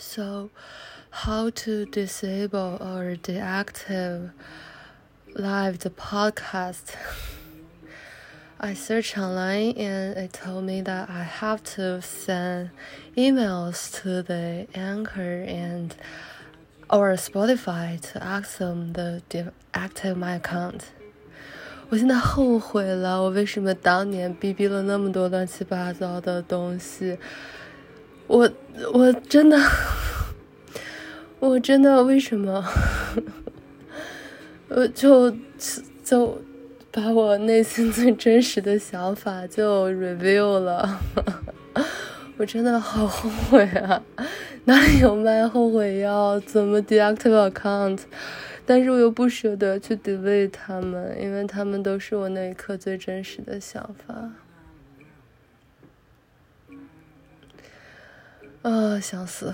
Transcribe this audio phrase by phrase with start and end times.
[0.00, 0.50] So,
[1.10, 4.32] how to disable or deactivate
[5.34, 6.94] live the podcast?
[8.58, 12.70] I searched online and it told me that I have to send
[13.16, 15.94] emails to the Anchor and
[16.88, 20.84] or Spotify to ask them to deactivate my account.
[21.88, 27.18] 我现在后悔了，我为什么当年逼逼了那么多乱七八糟的东西？
[28.26, 28.50] 我
[28.92, 29.56] 我真的。
[31.41, 32.63] 我真的为什么？
[34.69, 35.35] 我就
[36.03, 36.39] 就
[36.91, 41.01] 把我内心最真实的想法就 review 了，
[42.37, 44.01] 我真的好后悔啊！
[44.65, 46.39] 哪里有卖后悔药？
[46.41, 48.01] 怎么 deactivate account？
[48.63, 54.31] 但是我又不舍得去 delete 他们，因为他们都是我那一刻最真实的想法。
[58.61, 59.51] 啊，想死！